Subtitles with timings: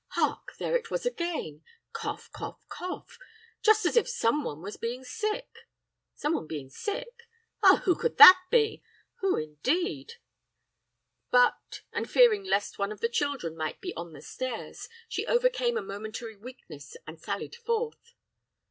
[0.13, 0.55] Hark!
[0.57, 1.63] there it was again
[1.93, 2.31] cough!
[2.31, 2.65] cough!
[2.69, 3.19] cough!
[3.61, 5.55] just as if some one was being sick.
[6.15, 7.21] Someone being sick!
[7.61, 7.83] Ah!
[7.85, 8.83] who could that someone be?
[9.19, 10.13] who indeed?
[11.29, 15.77] but and fearing lest one of the children might be on the stairs, she overcame
[15.77, 18.15] a momentary weakness and sallied forth.